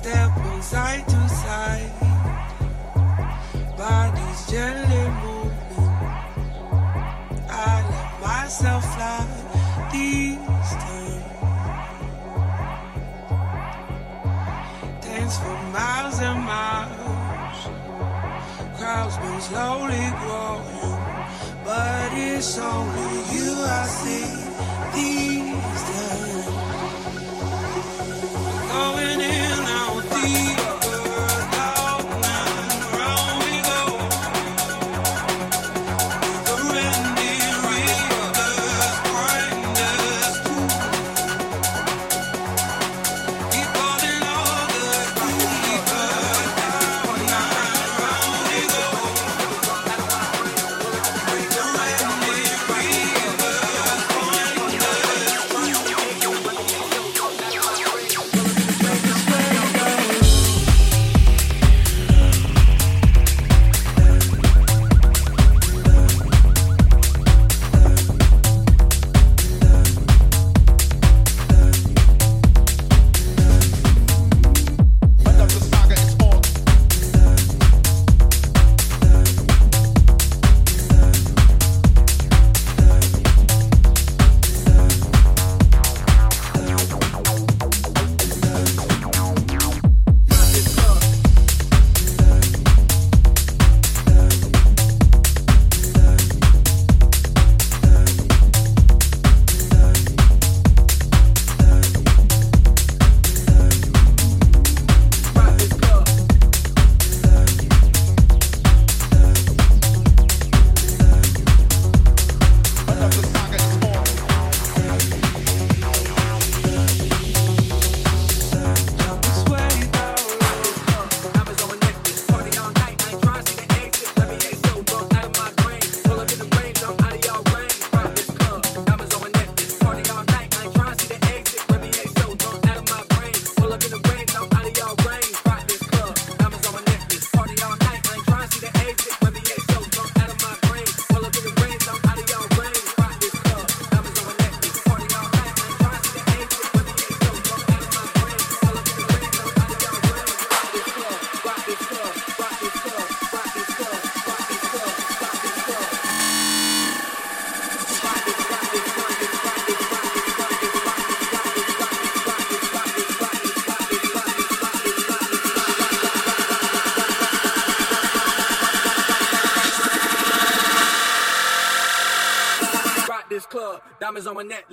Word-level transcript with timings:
step 0.00 0.32
from 0.32 0.62
side 0.62 1.06
to 1.12 1.20
side. 1.28 1.92
Body's 3.76 4.40
gently 4.50 5.04
moving. 5.22 5.92
I 7.68 7.74
let 7.92 8.10
myself 8.26 8.82
fly 8.94 9.20
these 9.92 10.70
times. 10.84 11.28
Dance 15.04 15.36
for 15.42 15.58
miles 15.76 16.18
and 16.28 16.40
miles. 16.52 17.60
Crowds 18.76 19.16
been 19.22 19.40
slowly 19.48 20.06
growing, 20.22 20.96
but 21.66 22.10
it's 22.12 22.56
only 22.58 23.12
you 23.34 23.50
I 23.80 23.84
see. 24.00 24.28
These 24.94 25.29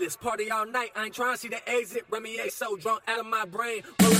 this 0.07 0.15
party 0.15 0.49
all 0.49 0.65
night. 0.65 0.89
I 0.95 1.03
ain't 1.03 1.13
trying 1.13 1.33
to 1.33 1.37
see 1.37 1.49
the 1.49 1.69
exit. 1.69 2.05
Remy 2.09 2.39
A 2.39 2.49
so 2.49 2.77
drunk 2.77 3.01
out 3.09 3.19
of 3.19 3.25
my 3.25 3.43
brain. 3.43 3.83
Well, 3.99 4.16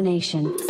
Combination. 0.00 0.69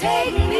Take 0.00 0.32
me, 0.48 0.59